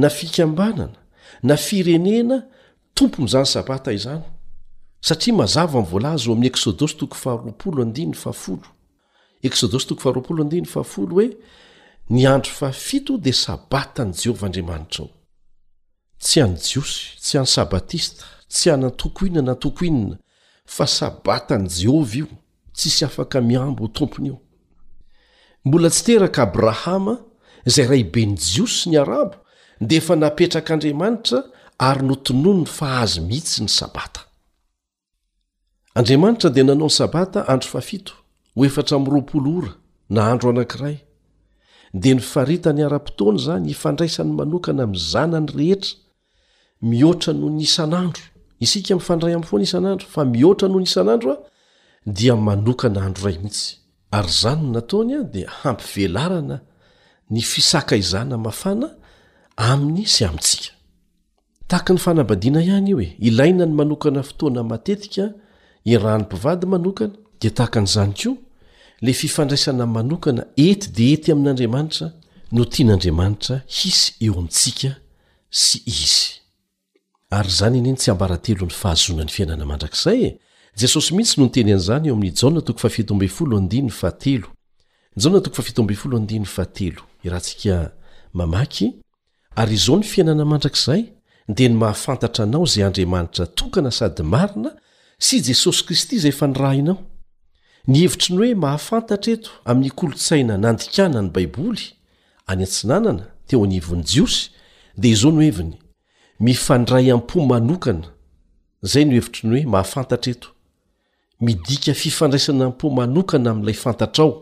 [0.00, 0.98] na fikambanana
[1.48, 2.36] na firenena
[2.96, 4.24] tompon'izany sabata izany
[5.06, 8.10] satria mazava n' volaza o amin'ny eksôdosy toko faharoapolodna
[9.46, 10.66] eksodosy 1
[11.08, 11.28] hoe
[12.10, 15.10] niandro fa7 dia sabatany jehovah andriamanitra o
[16.20, 20.16] tsy any jiosy tsy any sabatista tsy hanantokoina na tokoinina
[20.66, 22.26] fa sabatany jehova io
[22.76, 24.40] tsisy afaka miambo o tompony io
[25.64, 27.14] mbola tsy teraka abrahama
[27.66, 29.36] zay raibe ny jiosy ny arabo
[29.80, 31.38] di efa napetrak'andriamanitra
[31.78, 34.20] ary notonono ny fa azo mihitsy ny sabata
[38.56, 39.68] oefatra miroapolo ora
[40.10, 40.98] na andro anankiray
[41.94, 45.94] de ny farita ny ara-potony zany ifandraisan'ny manokana m'zanany rehetra
[46.88, 48.12] mihra noho nyin'ao
[48.60, 51.38] iya hraoia
[52.18, 53.76] dia manokana andro ray mihitsy
[54.10, 56.56] ary zanyn nataonya di hampivelarana
[57.30, 58.88] ny fisaaizaaaaay
[63.28, 65.24] iaina ny manokana fotoana matetika
[65.84, 68.30] iranympivady manokana dia tahaka an'izany ko
[69.02, 72.06] le fifandraisanay manokana ety di ety amin'andriamanitra
[72.52, 74.90] no tia n'andriamanitra hisy eo ntsika
[75.64, 76.40] sy izy
[77.58, 80.30] zanyytsy ambratelo ny fahazonany fiainana mandrakzay e.
[80.76, 81.98] jesosy mihitsy nontenyazzo
[90.12, 91.02] fiaina anrakzay
[91.48, 94.70] de n mahafantatra anao zay andriamanitra tokana sady marina
[95.18, 96.96] sy jesosy kristy zayerah
[97.86, 101.82] ny hevitri ny hoe mahafantatra eto amin'ny kolotsaina nandikana ny baiboly
[102.48, 104.50] any antsinanana teo anyivin'y jiosy
[104.96, 105.74] dia izao no heviny
[106.40, 108.08] mifandray am-po manokana
[108.82, 110.48] izay no hevitry ny hoe mahafantatra eto
[111.40, 114.34] midika fifandraisana m-po manokana amin'ilay fantatra ao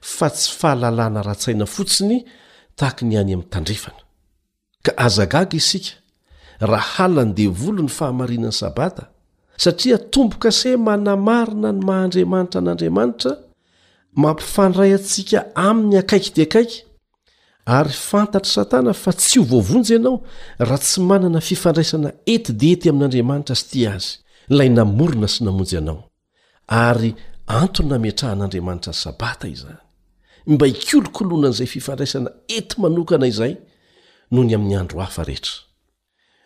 [0.00, 2.24] fa tsy fahalalàna raha-tsaina fotsiny
[2.76, 3.98] tahaka ny any amin'ny tandrefana
[4.82, 5.90] ka azagaga isika
[6.58, 9.11] rahahala ny devolo ny fahamarinan'ny sabata
[9.62, 13.32] satria tombokaseh manamarina ny mahandriamanitra n'andriamanitra
[14.22, 15.38] mampifandray atsika
[15.68, 16.78] amin'ny akaiki dia akaiky
[17.78, 20.16] ary fantatr' satana fa tsy ho voavonjy ianao
[20.66, 24.08] raha tsy manana fifandraisana eti di hety amin'andriamanitra sy ty azy
[24.52, 25.98] nlay namorina sy namonjy anao
[26.86, 27.10] ary
[27.60, 29.78] antona miatrahan'andriamanitra n sabata izany
[30.52, 33.52] mbaikolokoloanan'izay fifandraisana ety manokana izay
[34.32, 35.56] noho ny amin'ny andro hafa rehetra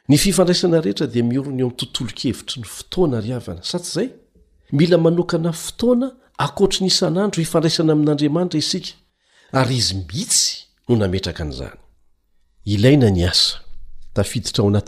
[0.09, 4.09] ny fifandraisana rehetra dia miorony eo ami tontolo -kevitry ny fotoana ry havana sa tsyzay
[4.73, 8.91] mila manokana fotoana akoatriny isan'andro hifandraisana amin'andriamanitra isika
[9.53, 10.49] ary izy mihitsy
[10.89, 13.03] no naeraka n'zaydin
[14.59, 14.81] o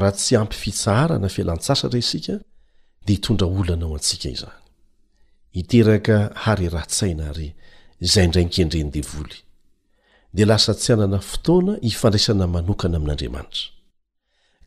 [0.00, 2.32] raha tsy ampyfitsaharana fialantsasatra isika
[3.06, 4.60] dea hitondra olanao antsika izaydre
[10.32, 13.66] dia lasa tsy anana fotoana ifandraisana manokana amin'andriamanitra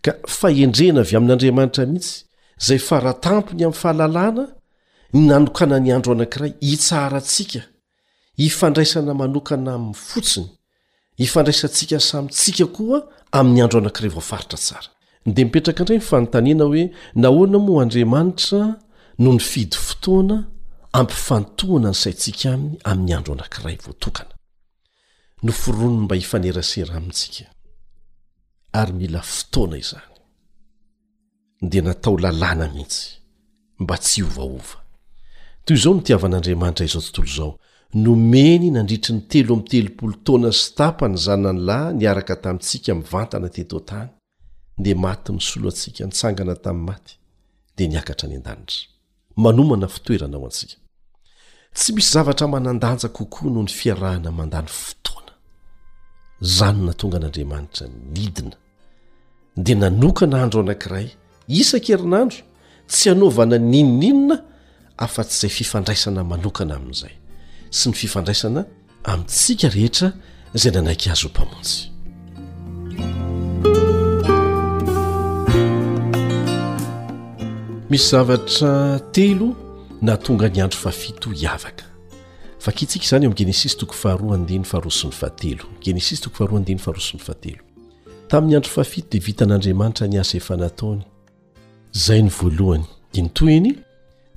[0.05, 2.17] ka fahendrena avy amin'n'andriamanitra mihitsy
[2.63, 4.43] izay faratampony amin'ny fahalalàna
[5.13, 7.61] ny nanokana ny andro anankiray hitsarantsika
[8.47, 10.47] ifandraisana manokana amin'ny fotsiny
[11.21, 12.97] hifandraisantsika samintsika koa
[13.39, 14.89] amin'ny andro anakiray vaoafaritra tsara
[15.35, 16.83] dia mipetraka indray nyfanontanina hoe
[17.23, 18.61] nahoana mo andriamanitra
[19.23, 20.35] no ny fidy fotoana
[21.01, 24.32] ampifantoana ny saintsika aminy amin'ny andro anankiray voatokany
[25.43, 27.45] no foronony mba hifanerasera amintsika
[28.79, 30.13] ary mila fotoana izany
[31.69, 33.09] de natao lalàna mihitsy
[33.79, 34.77] mba tsy ovaova
[35.65, 37.51] toy zao no tiavan'andriamanitra izao tontolo zao
[38.05, 44.09] nomeny nandritri ny telo amtelopolotaona stapany zananylay nyaraka tamintsika mvantana tetotany
[44.83, 47.13] de maty misolo atsika ntsangana tami'ny maty
[47.77, 50.77] de niakatra ny andanitraana ftoeanao antskatsy
[51.99, 55.22] isy zavtraadanakokoa noh y fahandtoa
[56.51, 57.85] zanona tonga an'andriamanitra
[58.15, 58.57] nidina
[59.65, 61.07] di nanokana andro anankiray
[61.61, 62.39] isan-kerinandro
[62.91, 64.35] tsy anaovana ninoninona
[65.05, 67.15] afa tsy izay fifandraisana manokana amin'izay
[67.77, 68.61] sy ny fifandraisana
[69.11, 70.07] amintsika rehetra
[70.57, 71.75] izay nanaiky azo mpamonjy
[77.89, 78.71] misy zavatra
[79.15, 79.47] telo
[80.05, 81.85] na tonga ny andro fafito hiavaka
[82.63, 87.09] fakitsika zany am' genesis toko faharoa andiny faharo sy ny fahatelo genesis toko faharodn faharos
[87.15, 87.63] ny fahatelo
[88.29, 91.03] tamin'ny andro fahafito de vitan'andriamanitra ny asa efanataony
[92.05, 92.85] zay ny voalohany
[93.21, 93.71] intony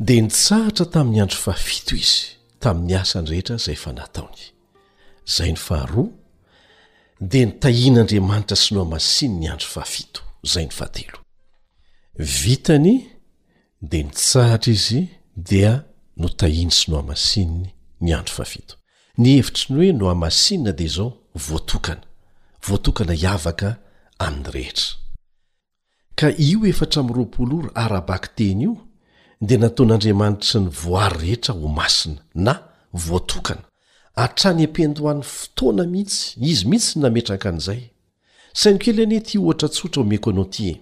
[0.09, 2.25] de nisahatra tamin'ny andro fahafit izy
[2.63, 4.43] tamin'ny asanyrehetra zay efanataoy
[5.37, 6.09] zay y fahaoa
[7.33, 10.15] de ntahin'andriamanitra sy noamasinny andro faait
[10.53, 10.67] zay
[12.27, 12.93] yvitany
[13.91, 15.01] de nitsahatra izy
[15.51, 15.73] dia
[16.23, 22.03] notahiny sy noamasinny nihevitriny hoe noamasina de izao voatokana
[22.69, 23.77] voatokana hiavaka
[24.19, 24.97] aminy rehetra
[26.15, 28.77] ka io efatra myroploro arabaky teny io
[29.41, 32.53] dia nataon'andriamanitry ny voary rehetra ho masina na
[32.93, 33.63] voatokana
[34.15, 37.83] atrany apindohany fotoana mihitsy izy mihitsy n nametraka anizay
[38.53, 40.81] sainokely ani ty ohatra tsotra ao meko anao tye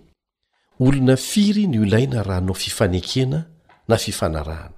[0.80, 3.44] olona firy ny olaina raha anao fifanekena
[3.88, 4.70] na fifanarahana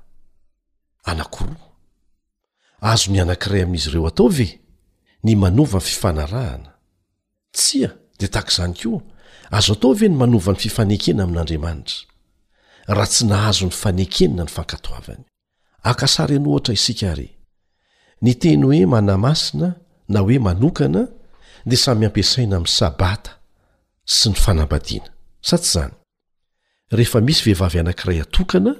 [2.80, 4.48] azo ny anankiray amin'izy ireo atao ve
[5.24, 6.72] ny manova ny fifanarahana
[7.56, 9.00] tsia dia taka izany koa
[9.58, 12.00] azo atao ve ny manova n'ny fifanekena amin'andriamanitra
[12.96, 15.24] raha tsy nahazo ny fanekenina ny fankatoavany
[15.90, 17.28] akasaryany ohatra isika ry
[18.24, 19.68] ny teny hoe manamasina
[20.12, 21.02] na hoe manokana
[21.68, 23.32] dia samy ampiasaina amin'ny sabata
[24.16, 25.10] sy ny fanambadiana
[25.48, 25.94] sa tsy zany
[26.96, 28.72] rehefa misy vehivavy anankiray atokana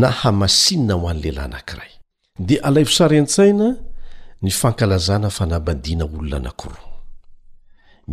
[0.00, 1.92] na hamasinina ho an' lehilahy anakiray
[2.38, 3.68] dia alai vosary antsaina
[4.42, 7.02] ny fankalazana fanabadiana olona nankiroa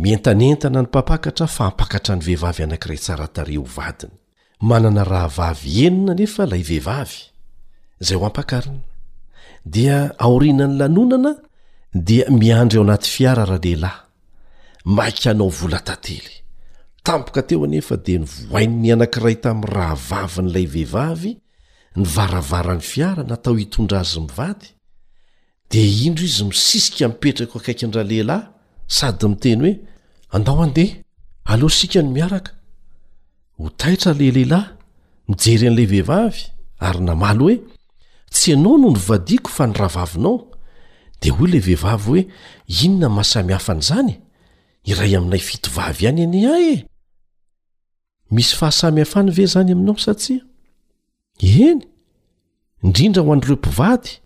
[0.02, 4.12] mientan entana ny mpapakatra fa ampakatra ny vehivavy anankiray tsara tare ho vadiny
[4.68, 7.18] manana raha vavy enina nefa ilay vehivavy
[8.02, 8.82] izay ho ampakarina
[9.74, 11.32] dia aoriana ny lanonana
[12.08, 13.98] dia miandry eo anaty fiarara lehilahy
[14.96, 16.34] mainka anao vola tantely
[17.06, 21.32] tampoka teo anefa dia ny voainny anankiray tamin'ny raha vavi n'ilay vehivavy
[21.96, 24.66] nyvaravarany fiara natao hitondra azy mivady
[25.70, 28.44] dia indro izy misisika mipetraka ho ankaikian-drahalehilahy
[28.96, 29.72] sady miteny hoe
[30.34, 30.94] andao andeha
[31.44, 32.52] aleoasika ny miaraka
[33.58, 34.70] ho taitra leh lehilahy
[35.28, 36.40] mijery an'ila vehivavy
[36.86, 37.56] ary namalo hoe
[38.30, 40.36] tsy ianao nonro vadiako fa ny ravavinao
[41.22, 42.22] dia hoy le vehivavy hoe
[42.84, 44.14] inona mahasamihafan'izany
[44.90, 46.76] iray aminay fitovavy iany ania e
[48.30, 50.40] misy fahasamihafany ve zany aminao satsia
[51.42, 51.84] eny
[52.82, 54.20] indrindra ho androireompivady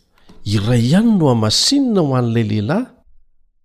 [0.44, 2.86] iray ihany no hamasinina ho an'ilay lehilahy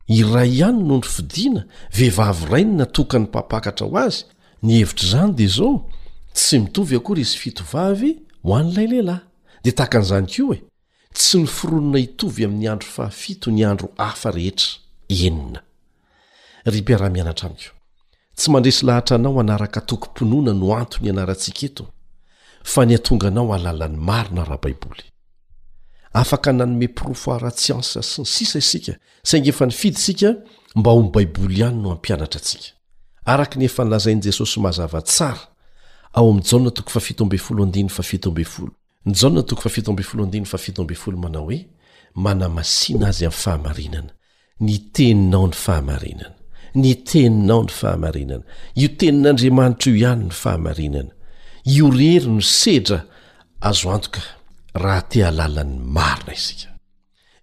[0.07, 4.25] iray ihany nondro fidiana vehivavyrainina tokany mpapakatra ho azy
[4.63, 5.89] nyhevitr' izany dia zao
[6.33, 9.23] tsy mitovy akory izy fitovavy ho an'ilay lehilahy
[9.63, 10.59] dia tahaka an'izany ko e
[11.13, 14.77] tsy nyfironona hitovy amin'ny andro fahafito ny andro hafa rehetra
[15.09, 15.61] enina
[22.65, 25.03] fa ny atonga anao alalany marona raha baiboly
[26.17, 28.93] afaka nanome pro foaratsy ansa sy ny sisa isika
[29.23, 30.33] sainga efa nifidysika
[30.75, 32.73] mba o my baiboly ihany no ampianatra atsika
[33.25, 35.51] araka ny efa nilazain'i jesosy mahazava tsara
[36.13, 36.33] ao
[41.21, 41.67] manao hoe
[42.25, 44.09] manamasina azy ami'y fahamarinana
[44.59, 46.35] ni teninao ny fahamarinana
[46.75, 48.43] ny teninao ny fahamarinana
[48.75, 51.14] io tenin'andriamanitra io ihany ny fahamarinana
[51.65, 52.99] iorery no sedra
[53.59, 54.21] azoantoka
[54.83, 56.69] raha tealalan'ny marina isika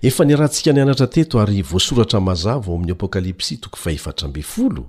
[0.08, 4.84] efa nirahantsika nyanatra teto ary voasoratra mazavao ami'y apokalpsy 10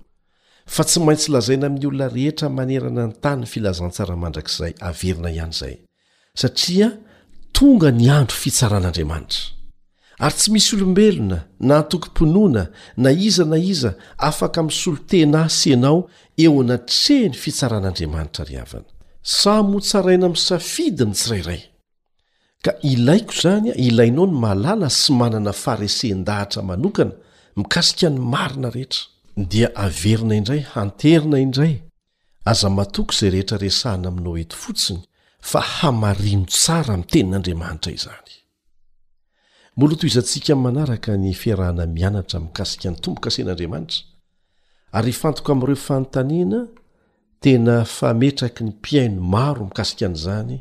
[0.76, 5.76] fa tsy maintsy lazaina aminy olona rehetra manerana ny tanyy filazantsara mandrakzay averina ihany zay
[6.42, 6.88] satria
[7.58, 9.42] tonga nyandro fitsaran'andriamanitra
[10.26, 12.64] ary tsy misy olombelona na atokom-ponoana
[12.98, 13.92] na iza na iza
[14.30, 16.00] afaka mi solo tena asy ianao
[16.38, 18.93] eo natreny fitsaran'andriamanitra ry havany
[19.24, 21.62] samoo tsaraina ami safidiny tsirairay
[22.66, 27.14] ka ilaiko izany a ilainao ny mahalala sy manana farisen-dahatra manokana
[27.58, 29.04] mikasika ny marina rehetra
[29.52, 31.74] dia averina indray hanterina indray
[32.52, 35.02] aza matoky izay rehetra resahana aminao eto fotsiny
[35.52, 38.34] fa hamarino tsara mytenin'andriamanitra izany
[39.78, 44.00] molo to izantsika manaraka ny fiarahana mianatra mikasika ny tombokasen'andriamanitra
[44.98, 46.60] aryfantoko amireo fanotaniana
[47.44, 50.56] tena fametraky ny mpiaino maro mikasikan'zany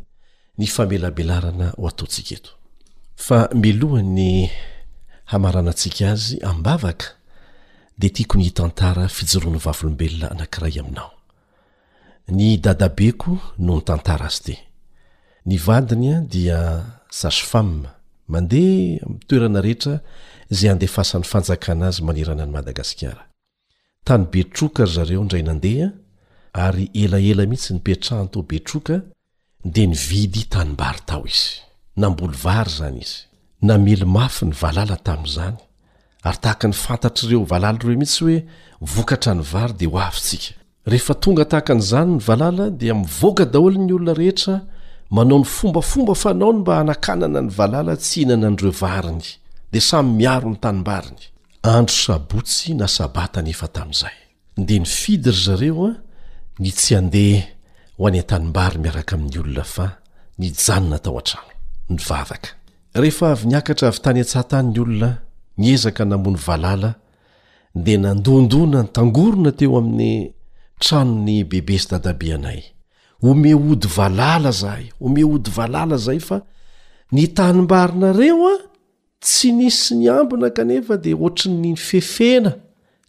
[0.59, 2.53] ny famelabelarana o ataontsika eto
[3.27, 4.33] fa milohan'ny
[5.33, 7.07] hamaranantsika azy ambavaka
[8.01, 11.11] de tiako ny tantara fijoroany vavolombelona anankiray aminao
[12.37, 13.31] ny dadabeko
[13.67, 14.55] no ny tantara azy ity
[15.47, 16.59] ny vadinya dia
[17.21, 17.71] sasfam
[18.33, 19.95] mandea mtoerana rehetra
[20.51, 23.29] zay andefasan'ny fanjakana azy manerana ny madagasikara
[24.07, 25.89] tany betrokary zareo ndray nandeha
[26.55, 29.01] ary elaela mihitsy nipetrahany tobetroka
[29.65, 31.51] dia nyvidy tanimbari tao izy
[31.97, 33.21] namboly vary zany izy
[33.63, 35.57] namely mafy ny valala tamin'izany
[36.25, 38.39] ary tahaka ny fantatr'ireo valaly ireo mihitsy hoe
[38.81, 40.53] vokatra ny vary dia ho avintsika
[40.87, 44.55] rehefa tonga tahaka nyizany ny valala dia mivoaka daholo 'ny olona rehetra
[45.11, 49.27] manao ny fombafomba fanao ny mba hanakanana ny valala tsy hihnana an'ireo variny
[49.73, 51.23] dia samy miaro ny tanimbariny
[51.63, 54.17] andro sabotsy na sabata ny efa tamin'izay
[54.69, 55.91] dea ny fidy ry zareoa
[56.61, 57.45] ny tsy andeha
[57.97, 59.87] ho any n-tanimbary miaraka amin'ny olona fa
[60.39, 61.51] ny janona tao an-trano
[61.89, 62.51] ny vavaka
[63.03, 65.11] rehefa avy niakatra avy tany an-tshataniny olona
[65.61, 66.91] ny ezaka namony valala
[67.85, 70.13] dia nandondona ny tangorona teo amin'ny
[70.83, 72.61] trano ny bebe zy dadabe anay
[73.31, 76.37] ome ody valala zahay ome ody valala zay fa
[77.13, 78.55] ny tanimbarinareo a
[79.25, 82.53] tsy nisy ny ambina kanefa dia oatra ny fefena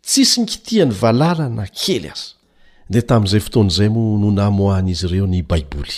[0.08, 2.30] tsisy nyitihany valala na kely azy
[2.98, 5.98] de tamin'izay fotoan'izay mo nonamoahn'izy ireo ny baiboly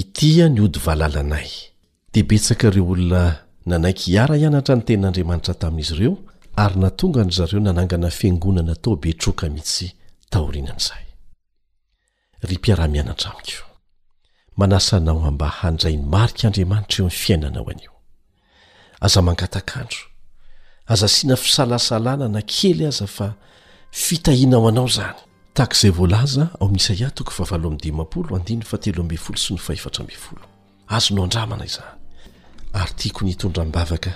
[0.00, 1.48] itia nyodyvalalanay
[2.12, 3.22] de betsaka reo olona
[3.70, 6.14] nanaiky hiara ianatra ny tenin'andriamanitra tamin'izy ireo
[6.64, 9.88] ary natongaan'zareo nanangna fianoana taobemhitsmba
[10.36, 10.72] hanayny
[12.50, 13.32] aik'adramanitra
[17.04, 17.74] eo niaianao
[19.04, 19.98] aaz mngatakando
[20.92, 23.28] aza siana fisalasalana na kely aza fa
[24.04, 25.18] fitahinao anao zany
[25.56, 29.54] tak' izay voalaza ao misy aiatoko vavaloh amiy dimapolo andina fa telo ambyy folo sy
[29.54, 30.42] no faefatra ambey folo
[30.94, 31.96] azo no andramana izany
[32.72, 34.10] ary tiako ny itondra mibavaka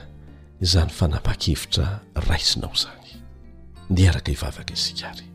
[0.72, 1.86] zany fanapa-khevitra
[2.26, 3.24] raisinao zany
[3.90, 5.26] nde araka ivavaka isikary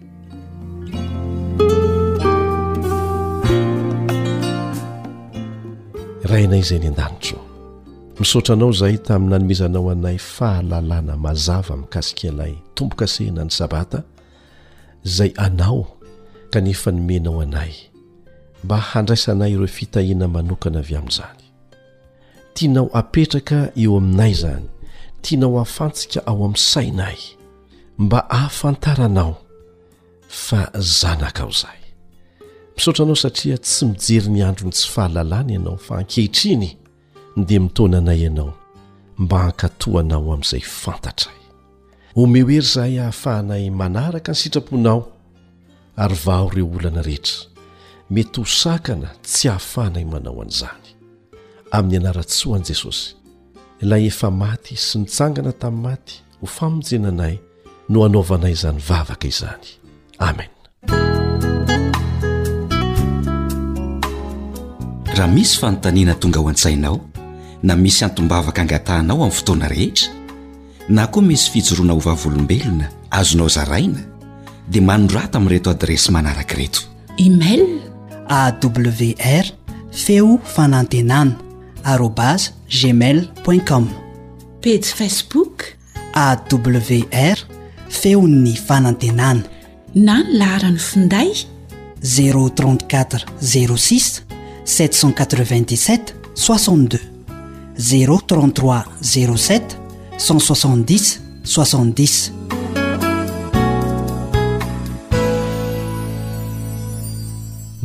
[6.31, 7.41] rainay izay ny an-danito
[8.19, 14.03] misaotranao zay tamin'ny anomezanao anay fahalalana mazava mikasika lay tombokasehna ny sabata
[15.05, 15.94] zay anao
[16.55, 17.73] kanefa nymenao anay
[18.63, 21.41] mba handraisanay ireo fitahiana manokana avy amin'izany
[22.53, 24.65] tianao hapetraka eo aminay izany
[25.21, 27.17] tianao hafantsika ao amin'ny sainay
[27.97, 29.37] mba ahafantaranao
[30.45, 30.59] fa
[30.99, 31.81] zanaka ao izahay
[32.77, 36.69] misaotranao satria tsy mijery ny andro ny tsy fahalalàna ianao fa ankehitriny
[37.47, 38.53] dia mitona anay ianao
[39.21, 41.39] mba hankatohanao amin'izay fantatray
[42.15, 44.99] homehoery izahay hahafahanay manaraka ny sitraponao
[45.97, 47.47] ary vaho ireo olana rehetra
[48.09, 50.87] mety ho sakana tsy hahafana y manao an'izany
[51.77, 53.15] amin'ny anaraso an'i jesosy
[53.83, 57.35] ilay efa maty sy nitsangana tamin'niy maty ho famonjenanay
[57.89, 59.65] no hanaovanay izany vavaka izany
[60.27, 60.51] amen
[65.17, 66.97] raha misy fanontaniana tonga ho an-tsainao
[67.63, 70.07] na misy antombavaka angatahnao amin'ny fotoana rehetra
[70.97, 72.87] na koa misy fijoroana ho vavolombelona
[73.19, 74.14] azonao zaraina
[74.67, 76.79] di manra tami'reto adresy manaraka reto
[77.17, 77.63] imail
[78.27, 79.45] awr
[79.91, 81.37] feo fanantenana
[81.83, 83.85] arobas gmailncom
[84.61, 85.63] page facebook
[86.17, 87.37] awr
[87.99, 89.43] feony fanantenana
[90.05, 91.29] na ny laharany finday
[92.01, 94.23] z34 06787
[96.35, 97.13] 62z33
[98.97, 99.35] 07
[100.17, 100.35] 6
[101.43, 102.09] 60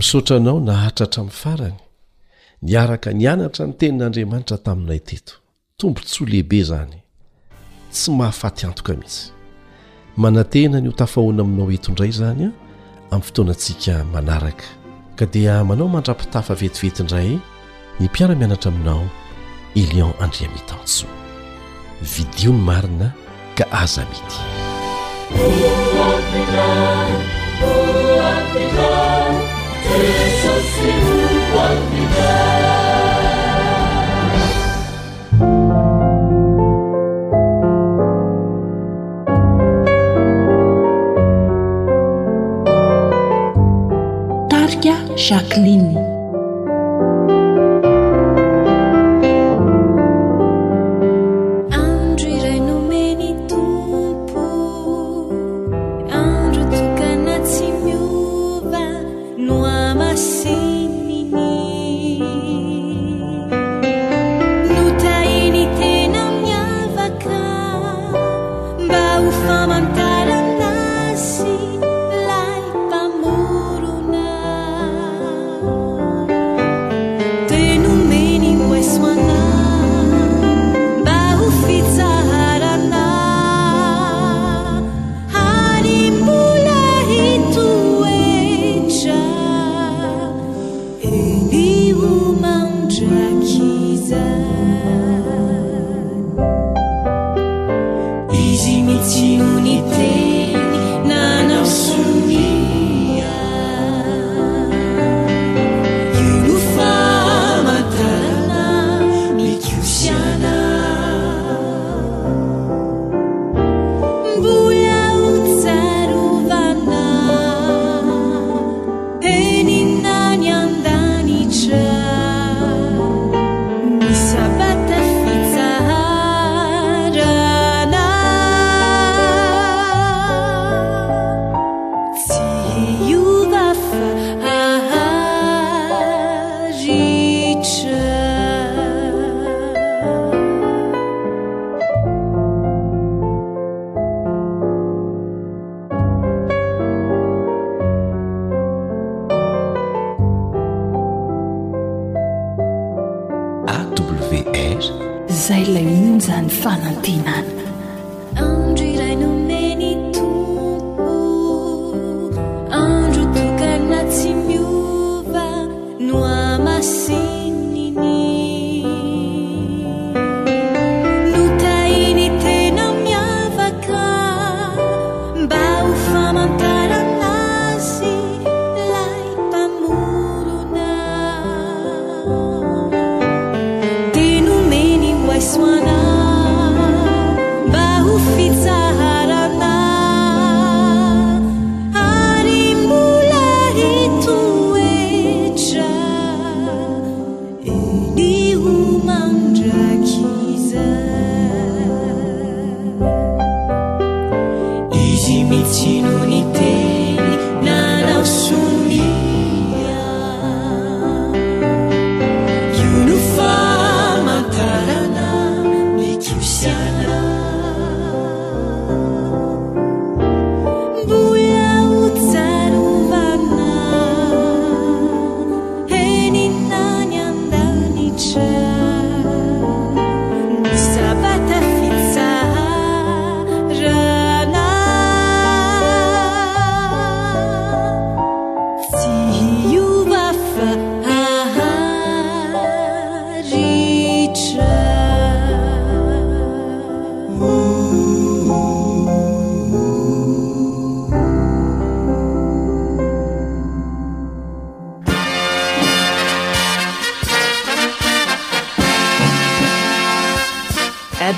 [0.01, 1.78] misotra anao nahatrahatra min'ny farany
[2.68, 5.34] niaraka nianatra ny tenin'andriamanitra taminiay teto
[5.78, 6.98] tombontsoa lehibe izany
[7.92, 9.22] tsy mahafaty antoka mhisy
[10.22, 12.51] manantena ny ho tafahoana aminao eto indray izany a
[13.11, 14.66] amin'ny fotoana antsika manaraka
[15.18, 17.30] ka dia manao mandrapitafa vetivetyindray
[18.01, 19.03] ny mpiara-mianatra aminao
[19.82, 21.14] elion andriamitansoa
[22.14, 23.09] vidio ny marina
[23.59, 24.38] ka aza mity
[29.91, 30.26] tarya
[45.16, 45.84] saklin